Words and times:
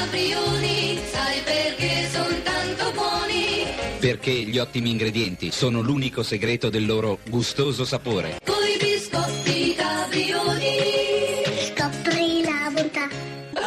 caprioli, 0.00 0.98
sai 1.10 1.40
perché 1.44 2.08
sono 2.10 2.40
tanto 2.42 2.92
buoni? 2.92 3.66
Perché 3.98 4.30
gli 4.30 4.58
ottimi 4.58 4.90
ingredienti 4.90 5.50
sono 5.50 5.82
l'unico 5.82 6.22
segreto 6.22 6.70
del 6.70 6.86
loro 6.86 7.18
gustoso 7.28 7.84
sapore. 7.84 8.38
Coi 8.44 8.78
biscotti 8.78 9.74
caprioli. 9.74 10.89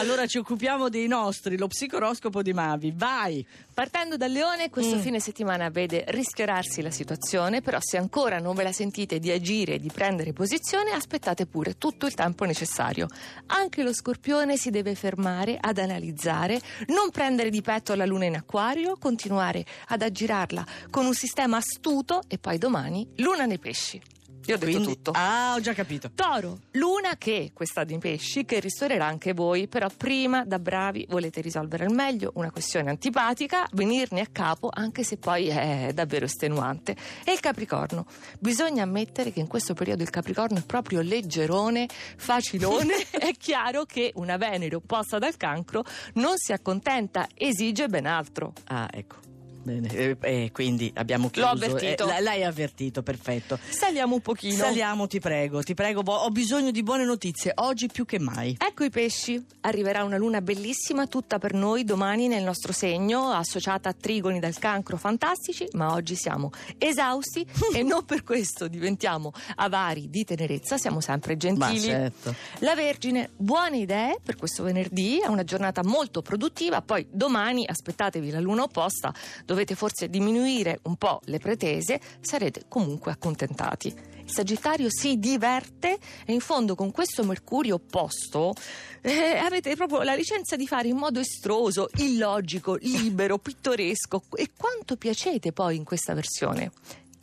Allora 0.03 0.27
ci 0.27 0.37
occupiamo 0.37 0.89
dei 0.89 1.07
nostri, 1.07 1.57
lo 1.57 1.67
psicoroscopo 1.67 2.41
di 2.41 2.51
Mavi. 2.51 2.91
Vai! 2.93 3.45
Partendo 3.73 4.17
dal 4.17 4.31
Leone, 4.31 4.69
questo 4.69 4.97
Mm. 4.97 4.99
fine 4.99 5.19
settimana 5.21 5.69
vede 5.69 6.03
rischiararsi 6.09 6.81
la 6.81 6.91
situazione, 6.91 7.61
però 7.61 7.77
se 7.79 7.95
ancora 7.95 8.39
non 8.39 8.53
ve 8.53 8.63
la 8.63 8.73
sentite 8.73 9.19
di 9.19 9.31
agire 9.31 9.75
e 9.75 9.79
di 9.79 9.89
prendere 9.93 10.33
posizione, 10.33 10.91
aspettate 10.91 11.45
pure 11.45 11.77
tutto 11.77 12.05
il 12.05 12.15
tempo 12.15 12.43
necessario. 12.43 13.07
Anche 13.47 13.81
lo 13.81 13.93
Scorpione 13.93 14.57
si 14.57 14.71
deve 14.71 14.93
fermare 14.93 15.57
ad 15.57 15.77
analizzare, 15.77 16.59
non 16.87 17.09
prendere 17.09 17.49
di 17.49 17.61
petto 17.61 17.95
la 17.95 18.05
Luna 18.05 18.25
in 18.25 18.35
Acquario, 18.35 18.97
continuare 18.99 19.65
ad 19.87 20.01
aggirarla 20.01 20.65
con 20.89 21.05
un 21.05 21.13
sistema 21.13 21.55
astuto 21.55 22.23
e 22.27 22.37
poi 22.39 22.57
domani 22.57 23.07
Luna 23.15 23.45
nei 23.45 23.57
Pesci. 23.57 24.01
Io 24.45 24.55
ho 24.55 24.57
detto 24.57 24.71
Quindi- 24.71 24.93
tutto. 24.95 25.11
Ah, 25.13 25.53
ho 25.55 25.59
già 25.61 25.73
capito. 25.73 26.11
Toro, 26.13 26.59
luna 26.71 27.15
che, 27.17 27.51
questa 27.53 27.83
di 27.83 27.97
pesci, 27.97 28.45
che 28.45 28.59
ristorerà 28.59 29.05
anche 29.05 29.33
voi, 29.33 29.67
però 29.67 29.87
prima 29.95 30.43
da 30.45 30.59
bravi 30.59 31.05
volete 31.09 31.41
risolvere 31.41 31.85
al 31.85 31.93
meglio 31.93 32.31
una 32.35 32.51
questione 32.51 32.89
antipatica, 32.89 33.67
venirne 33.73 34.21
a 34.21 34.27
capo 34.31 34.69
anche 34.71 35.03
se 35.03 35.17
poi 35.17 35.47
è 35.47 35.91
davvero 35.93 36.25
estenuante. 36.25 36.95
E 37.23 37.31
il 37.31 37.39
Capricorno, 37.39 38.05
bisogna 38.39 38.83
ammettere 38.83 39.31
che 39.31 39.39
in 39.39 39.47
questo 39.47 39.73
periodo 39.73 40.03
il 40.03 40.09
Capricorno 40.09 40.57
è 40.57 40.63
proprio 40.63 41.01
leggerone, 41.01 41.87
facilone, 42.17 42.95
è 43.11 43.31
chiaro 43.37 43.85
che 43.85 44.11
una 44.15 44.37
Venere 44.37 44.75
opposta 44.75 45.19
dal 45.19 45.37
cancro 45.37 45.83
non 46.13 46.33
si 46.37 46.51
accontenta, 46.51 47.27
esige 47.35 47.87
ben 47.87 48.05
altro. 48.05 48.53
Ah, 48.65 48.89
ecco. 48.91 49.31
Bene, 49.63 49.87
eh, 49.89 50.17
eh, 50.19 50.49
quindi 50.51 50.91
abbiamo 50.95 51.29
chiuso. 51.29 51.47
avvertito. 51.47 52.07
Eh, 52.09 52.19
l- 52.19 52.23
l'hai 52.23 52.43
avvertito, 52.43 53.01
perfetto. 53.01 53.57
Saliamo 53.69 54.15
un 54.15 54.21
pochino. 54.21 54.55
Saliamo, 54.55 55.07
ti 55.07 55.19
prego, 55.19 55.63
ti 55.63 55.73
prego, 55.73 56.01
ho 56.01 56.29
bisogno 56.29 56.71
di 56.71 56.83
buone 56.83 57.05
notizie, 57.05 57.53
oggi 57.55 57.87
più 57.87 58.05
che 58.05 58.19
mai. 58.19 58.55
Ecco 58.59 58.83
i 58.83 58.89
pesci, 58.89 59.41
arriverà 59.61 60.03
una 60.03 60.17
luna 60.17 60.41
bellissima 60.41 61.07
tutta 61.07 61.39
per 61.39 61.53
noi 61.53 61.85
domani 61.85 62.27
nel 62.27 62.43
nostro 62.43 62.73
segno, 62.73 63.29
associata 63.31 63.89
a 63.89 63.93
trigoni 63.93 64.39
dal 64.39 64.57
cancro 64.57 64.97
fantastici, 64.97 65.65
ma 65.73 65.93
oggi 65.93 66.15
siamo 66.15 66.51
esausti 66.77 67.45
e 67.73 67.83
non 67.83 68.03
per 68.05 68.23
questo 68.23 68.67
diventiamo 68.67 69.31
avari 69.55 70.09
di 70.09 70.25
tenerezza, 70.25 70.77
siamo 70.77 70.99
sempre 70.99 71.33
Ma 71.33 71.39
gentili. 71.39 71.79
certo. 71.79 72.35
La 72.59 72.75
Vergine, 72.75 73.29
buone 73.37 73.77
idee 73.77 74.17
per 74.23 74.35
questo 74.35 74.63
venerdì, 74.63 75.19
è 75.19 75.27
una 75.27 75.43
giornata 75.45 75.83
molto 75.83 76.21
produttiva, 76.21 76.81
poi 76.81 77.07
domani 77.09 77.65
aspettatevi 77.65 78.29
la 78.29 78.39
luna 78.41 78.63
opposta, 78.63 79.13
dovete 79.53 79.75
forse 79.75 80.09
diminuire 80.09 80.79
un 80.83 80.95
po' 80.95 81.21
le 81.25 81.37
pretese, 81.37 82.01
sarete 82.19 82.63
comunque 82.67 83.11
accontentati. 83.11 83.93
Il 84.25 84.31
Sagittario 84.31 84.87
si 84.89 85.19
diverte 85.19 85.99
e 86.25 86.33
in 86.33 86.39
fondo 86.39 86.75
con 86.75 86.91
questo 86.91 87.23
Mercurio 87.23 87.75
opposto 87.75 88.53
eh, 89.01 89.37
avete 89.37 89.75
proprio 89.75 90.01
la 90.01 90.15
licenza 90.15 90.55
di 90.55 90.65
fare 90.65 90.87
in 90.87 90.97
modo 90.97 91.19
estroso, 91.19 91.89
illogico, 91.97 92.75
libero, 92.75 93.37
pittoresco 93.39 94.23
e 94.35 94.49
quanto 94.57 94.95
piacete 94.95 95.51
poi 95.51 95.75
in 95.75 95.83
questa 95.83 96.13
versione. 96.13 96.71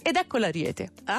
Ed 0.03 0.17
ecco 0.17 0.39
l'ariete. 0.39 0.91
Ah, 1.05 1.19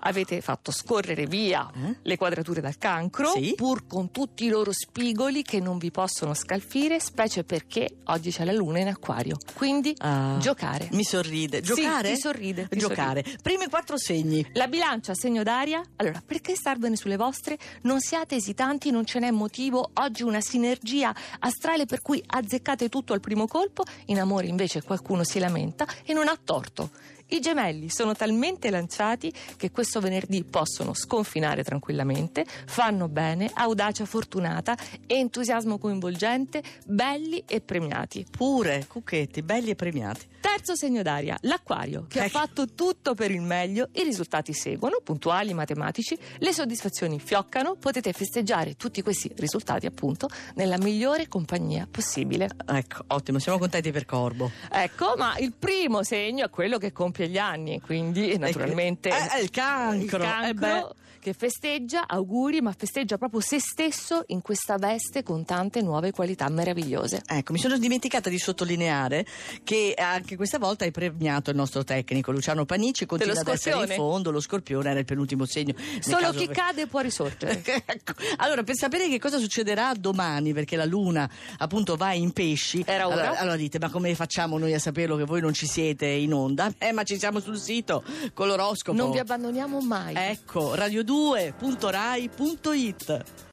Avete 0.00 0.40
fatto 0.40 0.70
scorrere 0.70 1.26
via 1.26 1.68
Eh? 1.74 1.96
le 2.02 2.16
quadrature 2.16 2.60
dal 2.60 2.78
cancro, 2.78 3.30
Sì. 3.30 3.54
pur 3.56 3.88
con 3.88 4.12
tutti 4.12 4.44
i 4.44 4.48
loro 4.48 4.70
spigoli 4.72 5.42
che 5.42 5.58
non 5.58 5.78
vi 5.78 5.90
possono 5.90 6.32
scalfire, 6.32 7.00
specie 7.00 7.42
perché 7.42 7.96
oggi 8.04 8.30
c'è 8.30 8.44
la 8.44 8.52
luna 8.52 8.78
in 8.78 8.86
acquario. 8.86 9.36
Quindi 9.54 9.94
Ah. 9.98 10.36
giocare. 10.40 10.88
mi 10.92 11.02
sorride. 11.02 11.58
Sì, 11.64 11.74
Giocare? 11.74 12.12
ti 12.14 12.20
sorride, 12.20 12.68
ti 12.68 12.78
Giocare. 12.78 13.24
Primi 13.42 13.66
quattro 13.68 13.98
segni. 13.98 14.46
La 14.52 14.68
bilancia, 14.68 15.12
segno 15.14 15.42
d'aria? 15.42 15.82
Allora, 15.96 16.22
perché 16.24 16.54
starvene 16.54 16.94
sulle 16.94 17.16
vostre? 17.16 17.58
Non 17.82 17.98
siate 18.00 18.36
esitanti, 18.36 18.90
non 18.92 19.04
ce 19.06 19.18
n'è 19.18 19.32
motivo. 19.32 19.90
Oggi 19.94 20.22
una 20.22 20.40
sinergia 20.40 21.12
astrale 21.40 21.84
per 21.86 22.00
cui 22.00 22.22
azzeccate 22.24 22.88
tutto 22.88 23.12
al 23.12 23.20
primo 23.20 23.48
colpo. 23.48 23.82
In 24.06 24.20
amore 24.20 24.46
invece 24.46 24.82
qualcuno 24.82 25.24
si 25.24 25.40
lamenta 25.40 25.84
e 26.04 26.12
non 26.12 26.28
ha 26.28 26.38
torto. 26.42 26.90
I 27.28 27.40
gemelli 27.40 27.88
sono 27.88 28.14
talmente 28.14 28.70
lanciati 28.70 29.32
che 29.56 29.72
questo 29.72 30.00
venerdì 30.00 30.44
possono 30.44 30.94
sconfinare 30.94 31.64
tranquillamente, 31.64 32.46
fanno 32.66 33.08
bene, 33.08 33.50
audacia 33.52 34.04
fortunata, 34.04 34.76
entusiasmo 35.06 35.78
coinvolgente, 35.78 36.62
belli 36.84 37.42
e 37.46 37.60
premiati. 37.60 38.24
Pure, 38.30 38.86
cucchetti, 38.86 39.42
belli 39.42 39.70
e 39.70 39.74
premiati. 39.74 40.26
Terzo 40.46 40.76
segno 40.76 41.02
d'aria, 41.02 41.36
l'acquario, 41.40 42.06
che 42.08 42.20
ha 42.20 42.24
Ecco. 42.26 42.38
fatto 42.38 42.66
tutto 42.72 43.14
per 43.14 43.32
il 43.32 43.40
meglio, 43.40 43.88
i 43.94 44.04
risultati 44.04 44.52
seguono, 44.52 45.00
puntuali, 45.02 45.52
matematici, 45.54 46.16
le 46.38 46.52
soddisfazioni 46.52 47.18
fioccano, 47.18 47.74
potete 47.74 48.12
festeggiare 48.12 48.76
tutti 48.76 49.02
questi 49.02 49.28
risultati 49.36 49.86
appunto 49.86 50.28
nella 50.54 50.78
migliore 50.78 51.26
compagnia 51.26 51.88
possibile. 51.90 52.48
Ecco, 52.64 53.02
ottimo, 53.08 53.40
siamo 53.40 53.58
contenti 53.58 53.90
per 53.90 54.06
Corbo. 54.06 54.52
Ecco, 54.70 55.14
ma 55.16 55.36
il 55.38 55.52
primo 55.52 56.04
segno 56.04 56.44
è 56.46 56.48
quello 56.50 56.78
che 56.78 56.92
compie 56.92 57.28
gli 57.28 57.38
anni, 57.38 57.80
quindi 57.80 58.38
naturalmente 58.38 59.08
Eh, 59.08 59.38
eh, 59.38 59.42
il 59.42 59.50
cancro. 59.50 60.18
il 60.18 60.22
cancro 60.22 60.90
Eh. 60.90 61.04
Che 61.26 61.32
festeggia, 61.32 62.06
auguri, 62.06 62.60
ma 62.60 62.72
festeggia 62.72 63.18
proprio 63.18 63.40
se 63.40 63.58
stesso 63.58 64.22
in 64.28 64.42
questa 64.42 64.76
veste 64.76 65.24
con 65.24 65.44
tante 65.44 65.82
nuove 65.82 66.12
qualità 66.12 66.48
meravigliose. 66.48 67.22
Ecco, 67.26 67.52
mi 67.52 67.58
sono 67.58 67.76
dimenticata 67.78 68.30
di 68.30 68.38
sottolineare 68.38 69.26
che 69.64 69.94
anche 69.98 70.36
questa 70.36 70.60
volta 70.60 70.84
hai 70.84 70.92
premiato 70.92 71.50
il 71.50 71.56
nostro 71.56 71.82
tecnico 71.82 72.30
Luciano 72.30 72.64
Panici, 72.64 73.06
continua 73.06 73.40
ad 73.40 73.48
essere 73.48 73.70
in 73.74 73.76
scorpione? 73.86 73.94
fondo, 73.96 74.30
lo 74.30 74.38
scorpione 74.38 74.90
era 74.90 75.00
il 75.00 75.04
penultimo 75.04 75.46
segno. 75.46 75.74
Solo 75.98 76.18
caso 76.18 76.38
chi 76.38 76.46
cade 76.46 76.86
può 76.86 77.00
risorgere. 77.00 77.60
Ecco, 77.96 78.12
Allora, 78.36 78.62
per 78.62 78.76
sapere 78.76 79.08
che 79.08 79.18
cosa 79.18 79.38
succederà 79.38 79.92
domani, 79.98 80.52
perché 80.52 80.76
la 80.76 80.84
luna 80.84 81.28
appunto 81.58 81.96
va 81.96 82.12
in 82.12 82.32
pesci, 82.32 82.84
Era 82.86 83.06
ora? 83.06 83.14
allora, 83.14 83.38
allora 83.40 83.56
dite: 83.56 83.78
ma 83.80 83.90
come 83.90 84.14
facciamo 84.14 84.58
noi 84.58 84.74
a 84.74 84.78
saperlo 84.78 85.16
che 85.16 85.24
voi 85.24 85.40
non 85.40 85.52
ci 85.52 85.66
siete 85.66 86.06
in 86.06 86.32
onda? 86.32 86.72
Eh, 86.78 86.92
ma 86.92 87.02
ci 87.02 87.18
siamo 87.18 87.40
sul 87.40 87.58
sito 87.58 88.04
con 88.32 88.46
l'oroscopo. 88.46 88.96
Non 88.96 89.10
vi 89.10 89.18
abbandoniamo 89.18 89.80
mai. 89.80 90.14
Ecco, 90.14 90.74
radio2.rai.it. 91.16 93.44